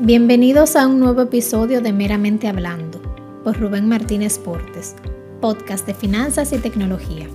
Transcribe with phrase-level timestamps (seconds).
[0.00, 3.00] Bienvenidos a un nuevo episodio de Meramente Hablando
[3.42, 4.94] por Rubén Martínez Portes,
[5.40, 7.26] podcast de finanzas y tecnología.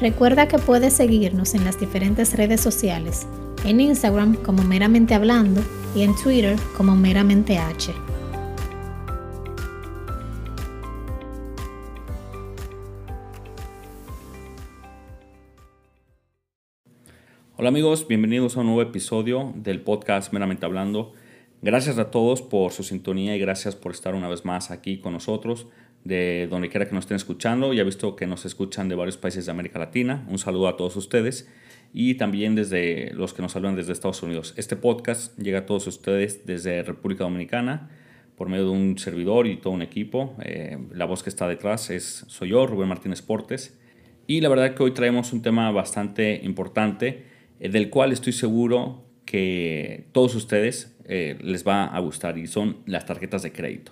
[0.00, 3.26] Recuerda que puedes seguirnos en las diferentes redes sociales,
[3.66, 5.60] en Instagram como Meramente Hablando
[5.94, 7.92] y en Twitter como Meramente H.
[17.58, 21.12] Hola amigos, bienvenidos a un nuevo episodio del podcast Meramente Hablando.
[21.62, 25.12] Gracias a todos por su sintonía y gracias por estar una vez más aquí con
[25.12, 25.66] nosotros,
[26.04, 27.74] de donde quiera que nos estén escuchando.
[27.74, 30.24] Ya he visto que nos escuchan de varios países de América Latina.
[30.30, 31.50] Un saludo a todos ustedes
[31.92, 34.54] y también desde los que nos hablan desde Estados Unidos.
[34.56, 37.90] Este podcast llega a todos ustedes desde República Dominicana
[38.36, 40.36] por medio de un servidor y todo un equipo.
[40.42, 43.78] Eh, la voz que está detrás es soy yo, Rubén Martínez Portes.
[44.26, 47.26] Y la verdad que hoy traemos un tema bastante importante,
[47.58, 52.76] eh, del cual estoy seguro que todos ustedes eh, les va a gustar y son
[52.86, 53.90] las tarjetas de crédito.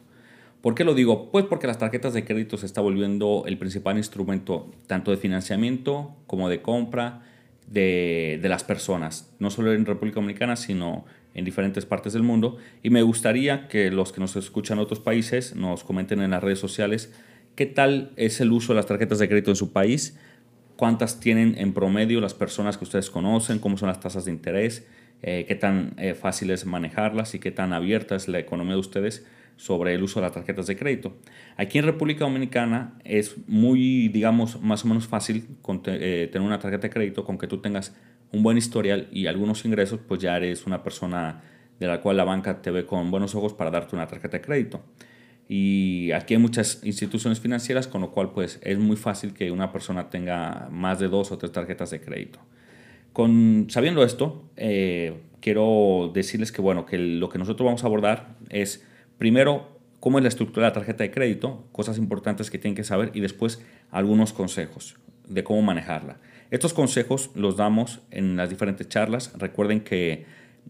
[0.61, 1.33] ¿Por qué lo digo?
[1.33, 6.15] Pues porque las tarjetas de crédito se está volviendo el principal instrumento tanto de financiamiento
[6.29, 7.23] como de compra
[7.67, 12.59] de, de, las personas, no solo en República Dominicana, sino en diferentes partes del mundo.
[12.85, 16.43] Y me gustaría que los que nos escuchan en otros países nos comenten en las
[16.43, 17.13] redes sociales
[17.57, 20.17] qué tal es el uso de las tarjetas de crédito en su país,
[20.77, 24.87] cuántas tienen en promedio las personas que ustedes conocen, cómo son las tasas de interés,
[25.23, 28.81] eh, qué tan eh, fácil es manejarlas y qué tan abierta es la economía de
[28.81, 31.17] ustedes sobre el uso de las tarjetas de crédito.
[31.57, 35.49] Aquí en República Dominicana es muy, digamos, más o menos fácil
[35.87, 37.97] eh, tener una tarjeta de crédito con que tú tengas
[38.31, 41.43] un buen historial y algunos ingresos, pues ya eres una persona
[41.81, 44.43] de la cual la banca te ve con buenos ojos para darte una tarjeta de
[44.43, 44.85] crédito.
[45.49, 49.73] Y aquí hay muchas instituciones financieras, con lo cual pues es muy fácil que una
[49.73, 52.39] persona tenga más de dos o tres tarjetas de crédito.
[53.19, 58.37] Con, sabiendo esto, eh, quiero decirles que, bueno, que lo que nosotros vamos a abordar
[58.49, 58.87] es,
[59.19, 62.85] primero, cómo es la estructura de la tarjeta de crédito, cosas importantes que tienen que
[62.85, 66.19] saber y después algunos consejos de cómo manejarla.
[66.53, 69.33] Estos consejos los damos en las diferentes charlas.
[69.37, 70.25] Recuerden que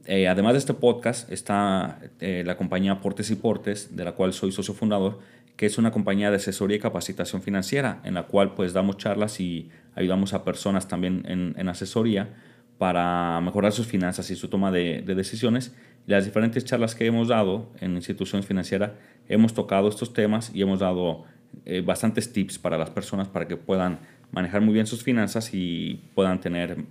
[0.06, 4.32] eh, además de este podcast está eh, la compañía Portes y Portes, de la cual
[4.32, 5.18] soy socio fundador,
[5.58, 9.40] que es una compañía de asesoría y capacitación financiera, en la cual pues damos charlas
[9.40, 12.32] y ayudamos a personas también en, asesoría
[12.78, 15.74] para mejorar sus finanzas y su toma de, decisiones.
[16.06, 18.92] Las diferentes charlas que hemos dado en instituciones financieras
[19.28, 21.24] hemos tocado estos temas y hemos dado
[21.64, 23.98] eh, bastantes tips para las personas para que puedan
[24.30, 26.84] manejar muy bien sus finanzas y puedan tener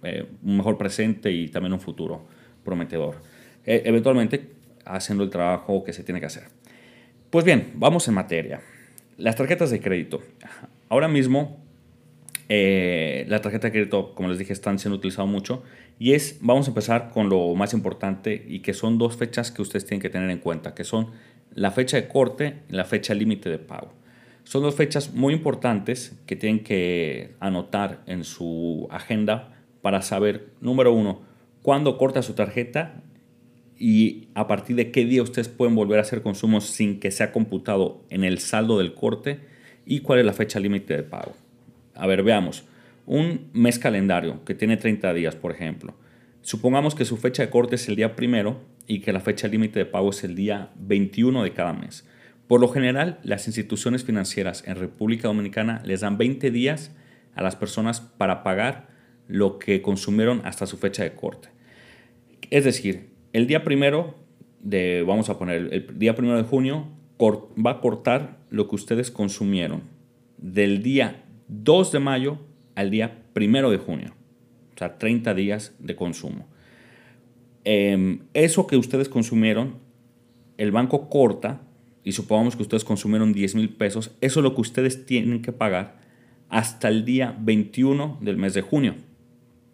[0.43, 2.27] un mejor presente y también un futuro
[2.65, 3.21] prometedor.
[3.65, 4.51] E, eventualmente
[4.83, 6.57] haciendo el trabajo que se tiene que hacer.
[7.29, 8.61] Pues bien, vamos en materia.
[9.17, 10.21] Las tarjetas de crédito.
[10.87, 11.57] Ahora mismo,
[12.47, 15.61] eh, la tarjeta de crédito, como les dije, están siendo utilizadas mucho.
[15.99, 19.61] Y es, vamos a empezar con lo más importante y que son dos fechas que
[19.61, 21.11] ustedes tienen que tener en cuenta, que son
[21.53, 23.91] la fecha de corte y la fecha límite de pago.
[24.45, 30.93] Son dos fechas muy importantes que tienen que anotar en su agenda para saber, número
[30.93, 31.23] uno,
[31.61, 33.03] cuándo corta su tarjeta
[33.79, 37.31] y a partir de qué día ustedes pueden volver a hacer consumos sin que sea
[37.31, 39.39] computado en el saldo del corte
[39.85, 41.35] y cuál es la fecha límite de pago.
[41.95, 42.63] A ver, veamos.
[43.05, 45.93] Un mes calendario que tiene 30 días, por ejemplo.
[46.41, 49.79] Supongamos que su fecha de corte es el día primero y que la fecha límite
[49.79, 52.05] de pago es el día 21 de cada mes.
[52.47, 56.91] Por lo general, las instituciones financieras en República Dominicana les dan 20 días
[57.35, 58.87] a las personas para pagar
[59.27, 61.49] lo que consumieron hasta su fecha de corte.
[62.49, 64.15] Es decir, el día primero
[64.61, 66.87] de, vamos a poner, el día primero de junio
[67.21, 69.83] va a cortar lo que ustedes consumieron
[70.39, 72.39] del día 2 de mayo
[72.73, 74.15] al día primero de junio.
[74.73, 76.47] O sea, 30 días de consumo.
[77.63, 79.75] Em, eso que ustedes consumieron,
[80.57, 81.61] el banco corta,
[82.03, 85.51] y supongamos que ustedes consumieron 10 mil pesos, eso es lo que ustedes tienen que
[85.51, 85.99] pagar
[86.49, 88.95] hasta el día 21 del mes de junio.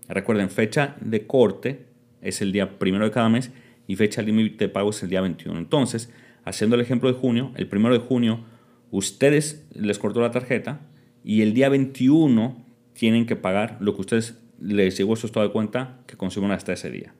[0.09, 1.92] Recuerden, fecha de corte
[2.23, 3.51] es el día primero de cada mes
[3.88, 5.58] y fecha límite de pago es el día 21.
[5.58, 6.11] Entonces,
[6.46, 8.46] haciendo el ejemplo de junio, el primero de junio,
[8.91, 10.81] ustedes les cortó la tarjeta
[11.23, 15.52] y el día 21 tienen que pagar lo que ustedes les llegó su estado de
[15.52, 17.14] cuenta que consumieron hasta ese día.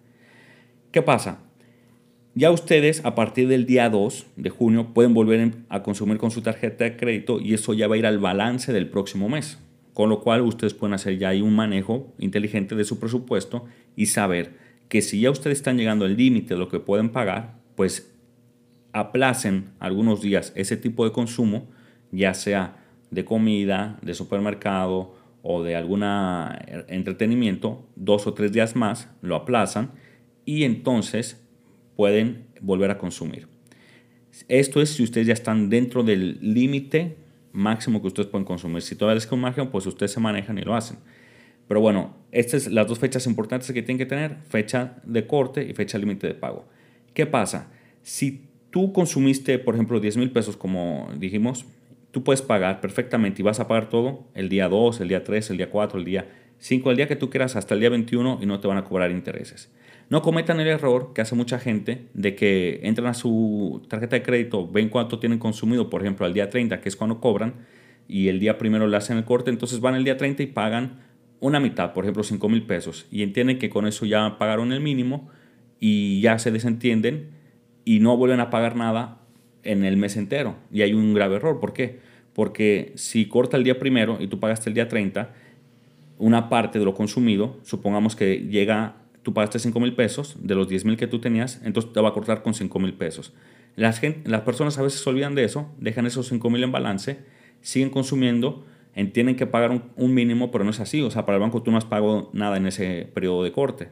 [0.92, 1.40] ¿Qué pasa?
[2.36, 6.42] Ya ustedes a partir del día 2 de junio pueden volver a consumir con su
[6.42, 9.60] tarjeta de crédito y eso ya va a ir al balance del próximo mes.
[9.94, 13.66] Con lo cual ustedes pueden hacer ya ahí un manejo inteligente de su presupuesto
[13.96, 14.63] y saber
[14.94, 18.14] que si ya ustedes están llegando al límite de lo que pueden pagar, pues
[18.92, 21.68] aplacen algunos días ese tipo de consumo,
[22.12, 22.78] ya sea
[23.10, 26.04] de comida, de supermercado o de algún
[26.90, 29.94] entretenimiento, dos o tres días más, lo aplazan
[30.46, 31.44] y entonces
[31.96, 33.48] pueden volver a consumir.
[34.48, 37.18] Esto es si ustedes ya están dentro del límite
[37.52, 38.84] máximo que ustedes pueden consumir.
[38.84, 41.00] Si todavía les un margen, pues ustedes se manejan y lo hacen.
[41.68, 45.64] Pero bueno, estas son las dos fechas importantes que tienen que tener, fecha de corte
[45.64, 46.66] y fecha límite de pago.
[47.14, 47.72] ¿Qué pasa?
[48.02, 51.66] Si tú consumiste, por ejemplo, 10 mil pesos, como dijimos,
[52.12, 55.52] tú puedes pagar perfectamente y vas a pagar todo el día 2, el día 3,
[55.52, 56.28] el día 4, el día
[56.60, 58.84] 5, el día que tú quieras, hasta el día 21 y no te van a
[58.84, 59.72] cobrar intereses.
[60.10, 64.24] No cometan el error que hace mucha gente de que entran a su tarjeta de
[64.24, 67.54] crédito, ven cuánto tienen consumido, por ejemplo, al día 30, que es cuando cobran,
[68.08, 71.00] y el día primero le hacen el corte, entonces van el día 30 y pagan
[71.44, 74.80] una mitad, por ejemplo, 5 mil pesos, y entienden que con eso ya pagaron el
[74.80, 75.30] mínimo
[75.80, 77.32] y ya se desentienden
[77.84, 79.20] y no vuelven a pagar nada
[79.64, 80.56] en el mes entero.
[80.72, 81.60] Y hay un grave error.
[81.60, 82.00] ¿Por qué?
[82.34, 85.34] Porque si corta el día primero y tú pagaste el día 30,
[86.18, 90.70] una parte de lo consumido, supongamos que llega tú pagaste 5 mil pesos de los
[90.70, 93.34] 10 mil que tú tenías, entonces te va a cortar con 5 mil pesos.
[93.76, 97.20] Las, las personas a veces se olvidan de eso, dejan esos 5 mil en balance,
[97.62, 101.02] siguen consumiendo, entienden que pagar un, mínimo, pero no es así.
[101.02, 103.90] O sea, para el banco tú no has pagado nada en ese periodo de corte,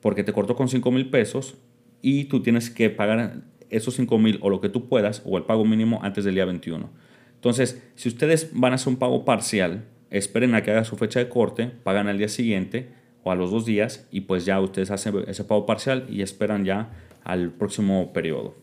[0.00, 1.56] porque te cortó con 5 mil pesos
[2.00, 5.44] y tú tienes que pagar esos 5 mil o lo que tú puedas o el
[5.44, 6.90] pago mínimo antes del día 21.
[7.34, 11.18] Entonces, si ustedes van a hacer un pago parcial, esperen a que haga su fecha
[11.18, 12.90] de corte, pagan al día siguiente,
[13.24, 16.64] o a los dos días y pues ya ustedes hacen ese pago parcial y esperan
[16.64, 16.90] ya
[17.24, 18.61] al próximo periodo.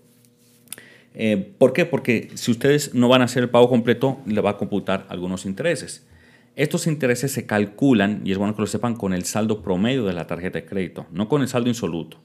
[1.13, 1.85] Eh, ¿Por qué?
[1.85, 5.45] Porque si ustedes no van a hacer el pago completo, le va a computar algunos
[5.45, 6.07] intereses.
[6.55, 10.13] Estos intereses se calculan, y es bueno que lo sepan, con el saldo promedio de
[10.13, 12.17] la tarjeta de crédito, no con el saldo insoluto.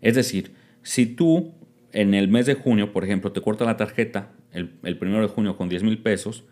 [0.00, 0.52] Es decir,
[0.82, 1.54] si tú
[1.92, 5.28] en el mes de junio, por ejemplo, te corta la tarjeta el, el primero de
[5.28, 6.44] junio con 10 mil pesos,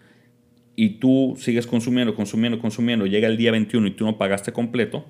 [0.76, 5.05] y tú sigues consumiendo, consumiendo, consumiendo, llega el día 21 y tú no pagaste completo,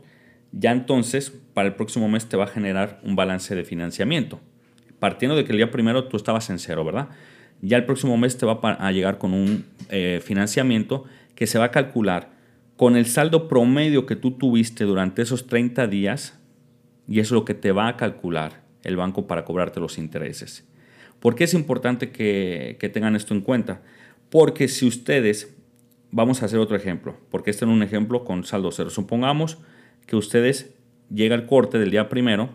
[0.52, 4.40] ya entonces para el próximo mes te va a generar un balance de financiamiento.
[5.00, 7.08] Partiendo de que el día primero tú estabas en cero, ¿verdad?
[7.61, 11.05] Ya el próximo mes te va a llegar con un eh, financiamiento
[11.35, 12.38] que se va a calcular
[12.76, 16.41] con el saldo promedio que tú tuviste durante esos 30 días
[17.06, 20.67] y es lo que te va a calcular el banco para cobrarte los intereses.
[21.19, 23.82] ¿Por qué es importante que, que tengan esto en cuenta?
[24.31, 25.55] Porque si ustedes,
[26.11, 28.88] vamos a hacer otro ejemplo, porque este es un ejemplo con saldo cero.
[28.88, 29.58] Supongamos
[30.06, 30.75] que ustedes
[31.12, 32.49] llega el corte del día primero,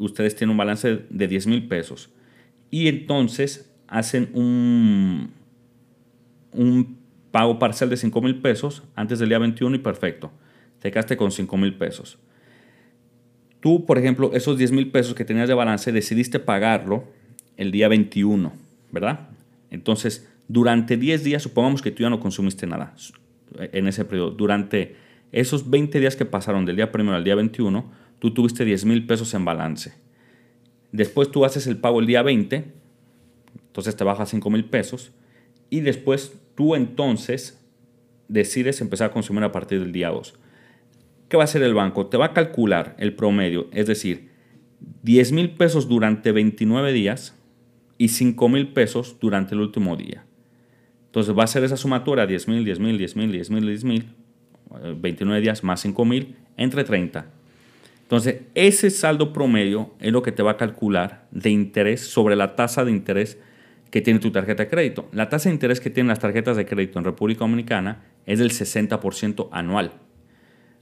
[0.00, 2.10] ustedes tienen un balance de 10 mil pesos
[2.70, 5.30] y entonces hacen un,
[7.30, 10.32] pago parcial de 5 mil pesos antes del día 21 y perfecto,
[10.80, 12.18] te quedaste con 5 mil pesos.
[13.60, 17.04] Tú, por ejemplo, esos 10 mil pesos que tenías de balance decidiste pagarlo
[17.56, 18.52] el día 21,
[18.90, 19.28] ¿verdad?
[19.70, 22.94] Entonces, durante 10 días, supongamos que tú ya no consumiste nada
[23.58, 24.30] en ese periodo.
[24.30, 24.96] Durante
[25.30, 29.06] esos 20 días que pasaron del día primero al día 21, tú tuviste 10 mil
[29.06, 29.92] pesos en balance.
[30.92, 32.72] Después tú haces el pago el día 20,
[33.66, 35.12] entonces te baja 5 mil pesos.
[35.70, 37.60] Y después tú entonces
[38.28, 40.38] decides empezar a consumir a partir del día 2.
[41.28, 42.06] ¿Qué va a hacer el banco?
[42.06, 44.30] Te va a calcular el promedio, es decir,
[45.02, 47.36] 10 mil pesos durante 29 días
[47.98, 50.24] y 5 mil pesos durante el último día.
[51.06, 53.84] Entonces va a ser esa sumatoria 10 mil, 10 mil, 10 mil, 10 mil, 10
[53.84, 54.14] mil,
[54.96, 57.39] 29 días más 5 mil, entre 30.
[58.10, 62.56] Entonces ese saldo promedio es lo que te va a calcular de interés sobre la
[62.56, 63.38] tasa de interés
[63.92, 65.08] que tiene tu tarjeta de crédito.
[65.12, 68.50] La tasa de interés que tienen las tarjetas de crédito en República Dominicana es del
[68.50, 69.92] 60% anual.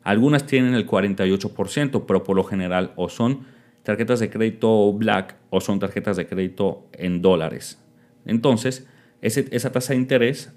[0.04, 3.40] Algunas tienen el 48%, pero por lo general o son
[3.82, 7.78] tarjetas de crédito black o son tarjetas de crédito en dólares.
[8.24, 8.88] Entonces,
[9.20, 10.54] esa tasa de interés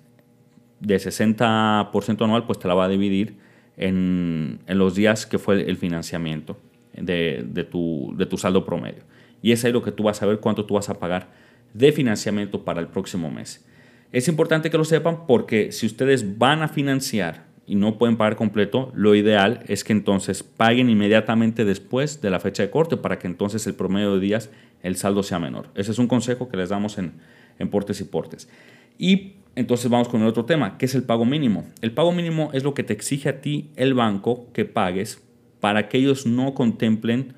[0.79, 3.50] de 60% anual, pues te la va a dividir
[3.81, 6.57] en, los días que fue el financiamiento
[6.93, 9.03] de, tu, de tu saldo promedio.
[9.41, 11.29] Y es ahí lo que tú vas a ver cuánto tú vas a pagar
[11.73, 13.65] de financiamiento para el próximo mes.
[14.11, 18.35] Es importante que lo sepan porque si ustedes van a financiar y no pueden pagar
[18.35, 23.17] completo, lo ideal es que entonces paguen inmediatamente después de la fecha de corte para
[23.17, 24.49] que entonces el promedio de días
[24.83, 25.69] el saldo sea menor.
[25.75, 27.13] Ese es un consejo que les damos en,
[27.57, 28.49] en Portes y Portes.
[28.97, 31.65] Y entonces vamos con el otro tema, que es el pago mínimo.
[31.81, 35.21] El pago mínimo es lo que te exige a ti el banco que pagues
[35.59, 37.33] para que ellos no contemplen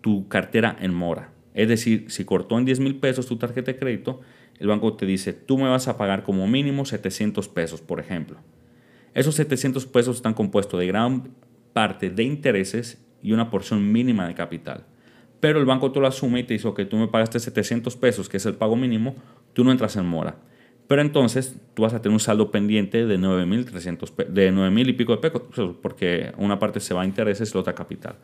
[0.00, 1.32] tu cartera en mora.
[1.54, 4.20] Es decir, si cortó en 10 mil pesos tu tarjeta de crédito,
[4.58, 8.38] el banco te dice, tú me vas a pagar como mínimo 700 pesos, por ejemplo.
[9.14, 11.30] Esos 700 pesos están compuestos de gran
[11.72, 14.84] parte de intereses y una porción mínima de capital.
[15.40, 18.28] Pero el banco te lo asume y te dice, que tú me pagaste 700 pesos,
[18.28, 19.14] que es el pago mínimo,
[19.52, 20.36] tú no entras en mora.
[20.86, 25.16] Pero entonces tú vas a tener un saldo pendiente de 9.300 de 9.000 y pico
[25.16, 28.16] de pesos, porque una parte se va a intereses y la otra capital.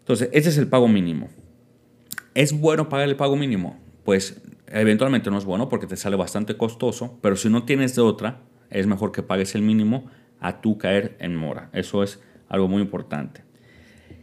[0.00, 1.28] Entonces, ese es el pago mínimo.
[2.34, 3.80] ¿Es bueno pagar el pago mínimo?
[4.04, 8.02] Pues eventualmente no es bueno porque te sale bastante costoso, pero si no tienes de
[8.02, 11.70] otra, es mejor que pagues el mínimo a tú caer en mora.
[11.72, 13.42] Eso es algo muy importante.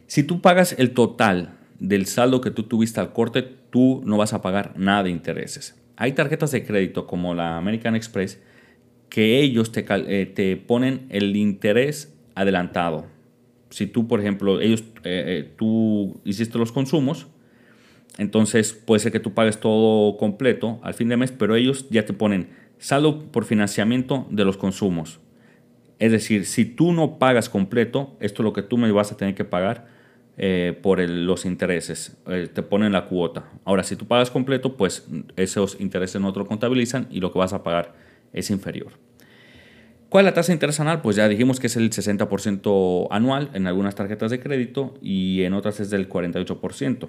[0.08, 4.34] Si tú pagas el total del saldo que tú tuviste al corte, tú no vas
[4.34, 5.81] a pagar nada de intereses.
[5.96, 8.42] Hay tarjetas de crédito como la American Express
[9.10, 13.06] que ellos te, eh, te ponen el interés adelantado.
[13.70, 17.28] Si tú, por ejemplo, ellos, eh, eh, tú hiciste los consumos,
[18.18, 22.06] entonces puede ser que tú pagues todo completo al fin de mes, pero ellos ya
[22.06, 25.20] te ponen saldo por financiamiento de los consumos.
[26.00, 29.18] Es decir, si tú no pagas completo, esto es lo que tú me vas a
[29.18, 29.88] tener que pagar
[30.44, 32.18] eh, por los intereses.
[32.26, 33.46] Eh, te ponen la cuota.
[33.64, 37.38] Ahora, si tú pagas completo, pues esos intereses no te lo contabilizan y lo que
[37.38, 37.94] vas a pagar
[38.34, 38.94] es inferior.
[40.10, 41.04] ¿Cuál es la tasa anual?
[41.04, 45.54] Pues ya dijimos que es el 60% anual en algunas tarjetas de crédito y en
[45.54, 47.08] otras es del 48%.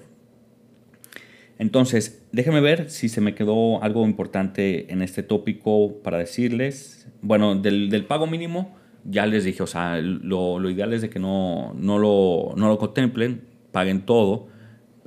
[1.59, 7.09] Entonces, déjenme ver si se me quedó algo importante en este tópico para decirles.
[7.23, 11.75] Bueno, del, pago mínimo, ya les dije, o sea, lo, ideal es de que no,
[11.75, 13.43] no, lo, no lo contemplen,
[13.73, 14.49] paguen todo.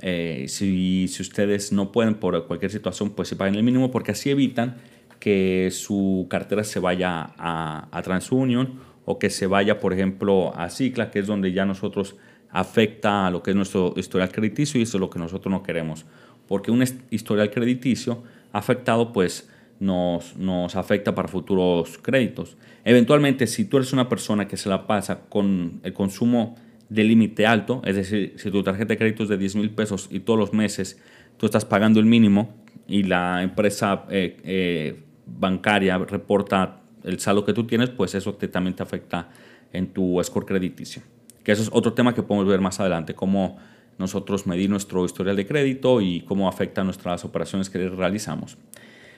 [0.01, 4.11] Eh, si, si, ustedes no pueden por cualquier situación, pues se paguen el mínimo porque
[4.11, 4.75] así evitan
[5.19, 10.69] que su cartera se vaya a, a TransUnion o que se vaya, por ejemplo, a
[10.69, 12.15] Cicla, que es donde ya nosotros
[12.49, 15.63] afecta a lo que es nuestro historial crediticio y eso es lo que nosotros no
[15.63, 16.05] queremos
[16.47, 19.49] porque un historial crediticio afectado pues
[19.79, 22.57] nos, nos afecta para futuros créditos.
[22.83, 26.55] Eventualmente, si tú eres una persona que se la pasa con el consumo
[26.89, 30.07] de límite alto, es decir, si tu tarjeta de crédito es de 10 mil pesos
[30.11, 31.01] y todos los meses
[31.37, 32.53] tú estás pagando el mínimo
[32.87, 38.75] y la empresa eh, eh, bancaria reporta el saldo que tú tienes, pues eso también
[38.75, 39.29] te afecta
[39.73, 41.01] en tu score crediticio.
[41.43, 43.57] Que eso es otro tema que podemos ver más adelante, cómo
[43.97, 48.57] nosotros medir nuestro historial de crédito y cómo afecta nuestras operaciones que realizamos.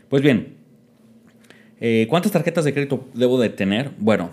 [0.09, 0.55] Pues bien,
[1.81, 3.91] eh, ¿cuántas tarjetas de crédito debo de tener?
[3.97, 4.31] Bueno,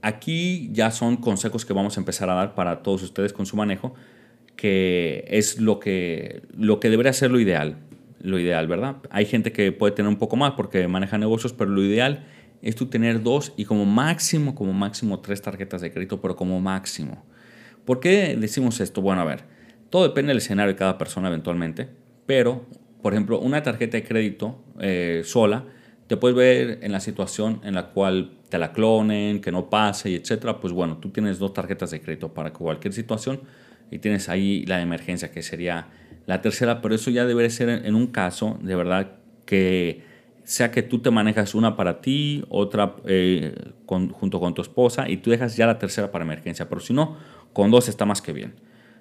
[0.00, 3.56] aquí ya son consejos que vamos a empezar a dar para todos ustedes con su
[3.56, 3.94] manejo,
[4.56, 7.78] que es lo que, lo que debería ser lo ideal.
[8.20, 8.96] Lo ideal, ¿verdad?
[9.10, 12.24] Hay gente que puede tener un poco más porque maneja negocios, pero lo ideal
[12.60, 16.60] es tú tener dos y como máximo, como máximo tres tarjetas de crédito, pero como
[16.60, 17.24] máximo.
[17.84, 19.02] ¿Por qué decimos esto?
[19.02, 19.44] Bueno, a ver,
[19.88, 21.88] todo depende del escenario de cada persona eventualmente,
[22.26, 22.66] pero,
[23.02, 25.64] por ejemplo, una tarjeta de crédito eh, sola,
[26.06, 30.10] te puedes ver en la situación en la cual te la clonen, que no pase,
[30.10, 30.60] y etcétera.
[30.60, 33.40] Pues bueno, tú tienes dos tarjetas de crédito para cualquier situación
[33.90, 35.88] y tienes ahí la emergencia, que sería
[36.26, 39.12] la tercera, pero eso ya debe ser en un caso de verdad
[39.46, 40.02] que
[40.44, 43.54] sea que tú te manejas una para ti, otra eh,
[43.86, 47.16] junto con tu esposa y tú dejas ya la tercera para emergencia, pero si no,
[47.52, 48.54] con dos está más que bien.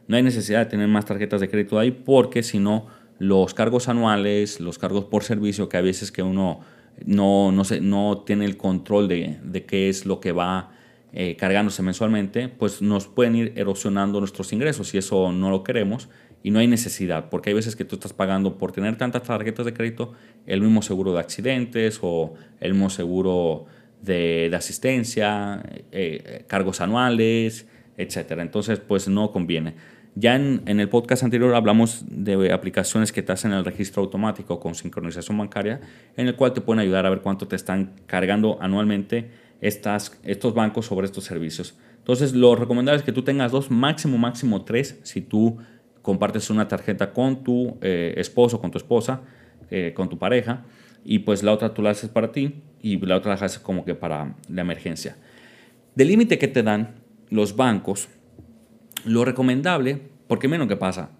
[0.08, 2.88] No hay necesidad de tener más tarjetas de crédito ahí porque si no,
[3.22, 6.62] los cargos anuales, los cargos por servicio, que a veces que uno
[7.06, 10.72] no, no, se, no tiene el control de, de, qué es lo que va
[11.14, 16.10] eh, cargándose mensualmente, pues nos pueden ir erosionando nuestros ingresos y eso no lo queremos
[16.42, 19.68] y no hay necesidad, porque hay veces que tú estás pagando por tener tantas tarjetas
[19.68, 20.14] de crédito
[20.48, 23.68] el mismo seguro de accidentes o el mismo seguro
[24.02, 25.62] de, de asistencia,
[25.92, 28.42] eh, eh, cargos anuales, etcétera.
[28.42, 29.76] Entonces, pues no conviene.
[30.16, 34.76] Ya en, el podcast anterior hablamos de aplicaciones que te hacen el registro automático con
[34.76, 35.80] sincronización bancaria,
[36.18, 40.54] en el cual te pueden ayudar a ver cuánto te están cargando anualmente estas, estos
[40.54, 41.78] bancos sobre estos servicios.
[41.98, 45.60] Entonces, lo recomendable es que tú tengas dos, máximo, máximo tres, si tú
[46.02, 49.22] compartes una tarjeta con tu eh, esposo, con tu esposa,
[49.70, 50.66] eh, con tu pareja,
[51.06, 53.86] y pues la otra tú la haces para ti y la otra la haces como
[53.86, 55.16] que para la emergencia.
[55.96, 56.96] Del límite que te dan
[57.30, 58.10] los bancos,
[59.06, 61.12] lo recomendable, porque menos que pasa,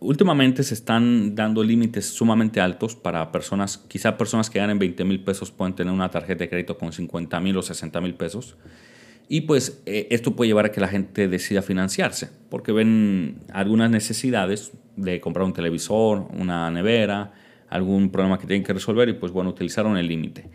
[0.00, 5.22] últimamente se están dando límites sumamente altos para personas, quizá personas que ganen 20 mil
[5.22, 8.56] pesos pueden tener una tarjeta de crédito con 50 mil o 60 mil pesos.
[9.28, 13.90] Y pues eh, esto puede llevar a que la gente decida financiarse, porque ven algunas
[13.90, 17.32] necesidades de comprar un televisor, una nevera,
[17.70, 20.50] algún problema que tienen que resolver y pues bueno, utilizaron el límite.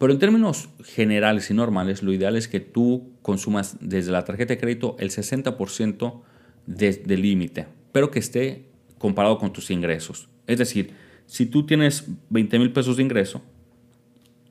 [0.00, 4.54] Pero en términos generales y normales, lo ideal es que tú consumas desde la tarjeta
[4.54, 6.22] de crédito el 60%
[6.64, 8.64] de, límite, pero que esté
[8.96, 10.30] comparado con tus ingresos.
[10.46, 10.94] Es decir,
[11.26, 13.42] si tú tienes 20 mil pesos de ingreso,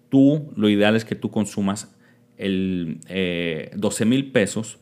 [0.10, 1.96] tú lo ideal es que tú consumas
[2.38, 4.78] el 12 eh, mil pesos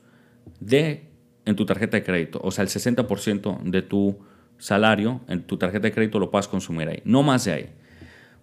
[0.59, 1.05] de,
[1.45, 2.41] en tu tarjeta de crédito.
[2.43, 4.19] O sea, el 60% de tu
[4.57, 7.01] salario en tu tarjeta de crédito lo puedas consumir ahí.
[7.05, 7.69] No más de ahí.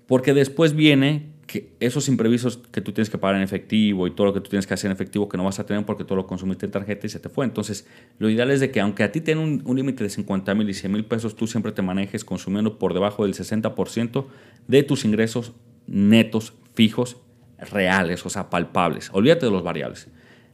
[0.06, 4.28] Porque después viene que esos imprevistos que tú tienes que pagar en efectivo y todo
[4.28, 6.16] lo que tú tienes que hacer en efectivo que no vas a tener porque todo
[6.16, 7.44] lo consumiste en tarjeta y se te fue.
[7.44, 7.86] Entonces,
[8.18, 10.68] lo ideal es de que aunque a ti tenga un, un límite de 50 mil
[10.68, 14.26] y 100 mil pesos, tú siempre te manejes consumiendo por debajo del 60%
[14.68, 15.52] de tus ingresos
[15.86, 17.18] netos fijos
[17.70, 19.10] reales, o sea, palpables.
[19.12, 20.08] Olvídate de los variables,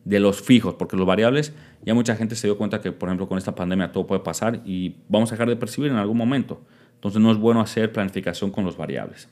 [0.05, 3.29] de los fijos, porque los variables ya mucha gente se dio cuenta que, por ejemplo,
[3.29, 6.61] con esta pandemia todo puede pasar y vamos a dejar de percibir en algún momento.
[6.95, 9.29] Entonces no es bueno hacer planificación con los variables.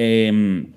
[0.00, 0.74] Em,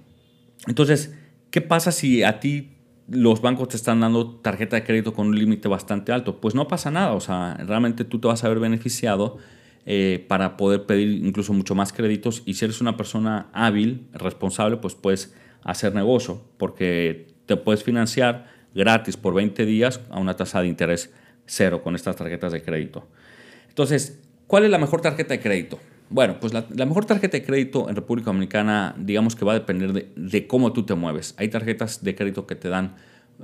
[0.65, 1.15] entonces,
[1.51, 2.71] ¿qué pasa si a ti
[3.07, 6.41] los bancos te están dando tarjeta de crédito con un límite bastante alto?
[6.41, 9.37] Pues no pasa nada, o sea, realmente tú te vas a ver beneficiado
[9.85, 14.77] eh, para poder pedir incluso mucho más créditos y si eres una persona hábil, responsable,
[14.77, 20.63] pues puedes hacer negocio porque te puedes financiar gratis por 20 días a una tasa
[20.63, 21.13] de interés
[21.45, 23.07] cero con estas tarjetas de crédito.
[23.69, 25.77] Entonces, ¿cuál es la mejor tarjeta de crédito?
[26.12, 29.94] Bueno, pues la, mejor tarjeta de crédito en República Dominicana, digamos que va a depender
[29.94, 31.34] de, cómo tú te mueves.
[31.38, 32.96] Hay tarjetas de crédito que te dan,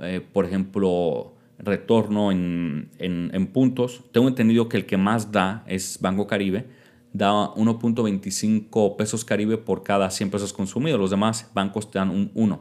[0.02, 4.04] eh, por ejemplo, retorno en, en, puntos.
[4.12, 6.66] Tengo entendido que el que más da es Banco Caribe.
[7.14, 11.00] Da 1.25 pesos Caribe por cada 100 pesos consumidos.
[11.00, 12.60] Los demás bancos te dan un 1,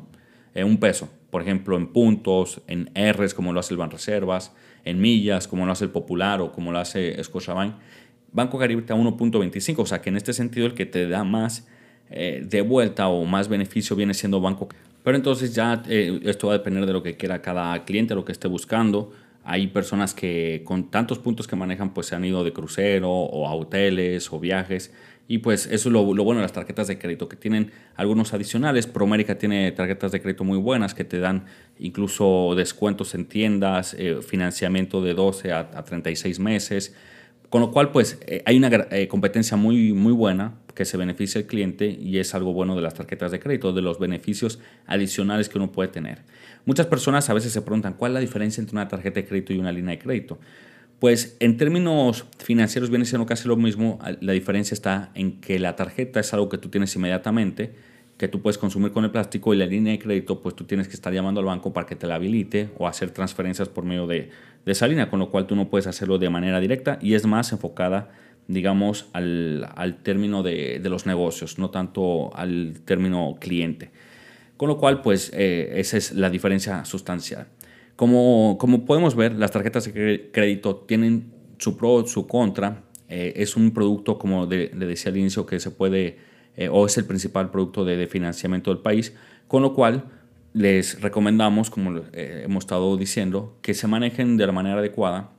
[0.56, 1.10] eh, un peso.
[1.30, 4.54] Por ejemplo, en puntos, en Rs, como lo hace el Banreservas,
[4.86, 7.76] en millas, como lo hace el Popular o como lo hace Scotiabank.
[8.38, 11.24] Banco Caribe te da 1.25, o sea que en este sentido el que te da
[11.24, 11.68] más
[12.12, 14.70] eh, de vuelta o más beneficio viene siendo Banco
[15.04, 18.26] Pero entonces ya eh, esto va a depender de lo que quiera cada cliente, lo
[18.26, 19.12] que esté buscando.
[19.44, 23.48] Hay personas que con tantos puntos que manejan pues se han ido de crucero o
[23.48, 24.94] a hoteles o viajes
[25.28, 28.86] y pues eso es lo, bueno de las tarjetas de crédito, que tienen algunos adicionales.
[28.86, 31.46] Promérica tiene tarjetas de crédito muy buenas que te dan
[31.80, 36.96] incluso descuentos en tiendas, eh, financiamiento de 12 a, a 36 meses.
[37.50, 41.40] Con lo cual, pues eh, hay una eh, competencia muy, muy buena que se beneficia
[41.40, 45.50] el cliente y es algo bueno de las tarjetas de crédito, de los beneficios adicionales
[45.50, 46.24] que uno puede tener.
[46.66, 49.54] Muchas personas a veces se preguntan cuál es la diferencia entre una tarjeta de crédito
[49.54, 50.40] y una línea de crédito.
[51.00, 55.76] Pues en términos financieros viene siendo casi lo mismo, la diferencia está en que la
[55.76, 57.74] tarjeta es algo que tú tienes inmediatamente,
[58.18, 60.88] que tú puedes consumir con el plástico y la línea de crédito, pues tú tienes
[60.88, 64.08] que estar llamando al banco para que te la habilite o hacer transferencias por medio
[64.08, 64.32] de,
[64.68, 67.26] de esa línea, con lo cual tú no puedes hacerlo de manera directa y es
[67.26, 68.10] más enfocada,
[68.50, 73.92] digamos, al, al término de, de, los negocios, no tanto al término cliente.
[74.58, 77.48] Con lo cual, pues eh, esa es la diferencia sustancial.
[77.96, 82.84] Como, como podemos ver, las tarjetas de crédito tienen su pro, su contra.
[83.08, 86.18] Eh, es un producto, como le decía al inicio, que se puede
[86.58, 89.16] eh, o es el principal producto de, financiamiento del país,
[89.48, 90.04] con lo cual
[90.58, 95.30] les recomendamos, como eh, hemos estado diciendo, que se manejen de la manera adecuada,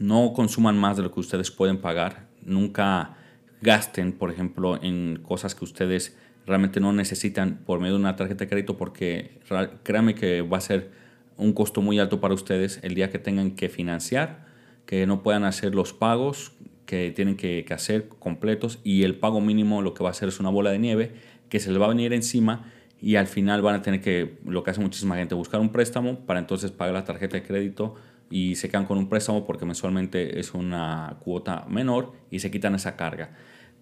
[0.00, 3.14] no consuman más de lo que ustedes pueden pagar, nunca
[3.60, 8.44] gasten, por ejemplo, en cosas que ustedes realmente no necesitan por medio de una tarjeta
[8.44, 9.38] de crédito porque
[9.84, 10.90] créanme que va a ser
[11.36, 14.46] un costo muy alto para ustedes el día que tengan que financiar,
[14.86, 16.52] que no puedan hacer los pagos
[16.84, 20.40] que tienen que, hacer completos y el pago mínimo lo que va a hacer es
[20.40, 21.12] una bola de nieve
[21.48, 24.62] que se les va a venir encima y al final van a tener que, lo
[24.62, 27.96] que hace muchísima gente, buscar un préstamo para entonces pagar la tarjeta de crédito
[28.30, 32.76] y se quedan con un préstamo porque mensualmente es una cuota menor y se quitan
[32.76, 33.30] esa carga.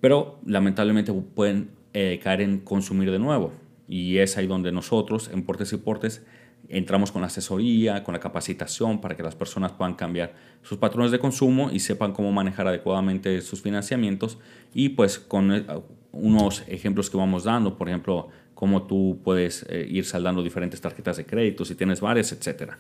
[0.01, 3.53] Pero lamentablemente pueden eh, caer en consumir de nuevo
[3.87, 6.25] y es ahí donde nosotros en Portes y Portes
[6.71, 11.11] entramos con la asesoría, con la capacitación para que las personas puedan cambiar sus patrones
[11.11, 14.39] de consumo y sepan cómo manejar adecuadamente sus financiamientos
[14.73, 15.67] y pues con eh,
[16.13, 18.29] unos ejemplos que vamos dando, por ejemplo,
[18.61, 22.73] cómo tú puedes eh, ir saldando diferentes tarjetas de crédito, si tienes varias, etc.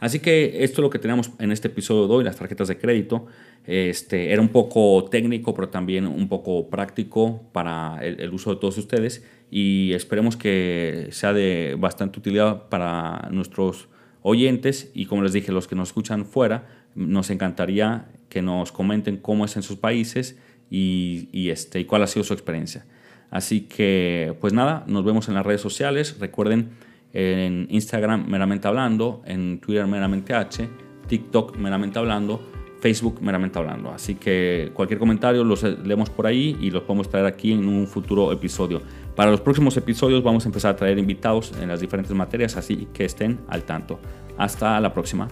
[0.00, 2.78] Así que esto es lo que tenemos en este episodio de hoy, las tarjetas de
[2.78, 3.26] crédito.
[3.66, 8.78] Este, era un poco técnico, pero también un poco práctico para el uso de todos
[8.78, 13.88] ustedes y esperemos que sea de bastante utilidad para nuestros
[14.22, 19.18] oyentes y como les dije, los que nos escuchan fuera, nos encantaría que nos comenten
[19.18, 20.38] cómo es en sus países
[20.70, 22.86] y, este, y cuál ha sido su experiencia.
[23.30, 26.16] Así que, pues nada, nos vemos en las redes sociales.
[26.20, 26.70] Recuerden,
[27.12, 30.68] en Instagram meramente hablando, en Twitter meramente H,
[31.08, 32.40] TikTok meramente hablando
[32.80, 33.90] Facebook meramente hablando.
[33.90, 37.86] Así que cualquier comentario los leemos por ahí y los podemos traer aquí en un
[37.86, 38.80] futuro episodio.
[39.14, 42.88] Para los próximos episodios vamos a empezar a traer invitados en las diferentes materias, así
[42.92, 43.98] que estén al tanto.
[44.36, 45.28] Hasta la próxima.